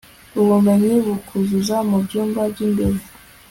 ubumenyi 0.41 0.93
bukuzuza 1.05 1.75
mu 1.89 1.97
byumba 2.05 2.41
by 2.51 2.59
imbere 2.67 2.97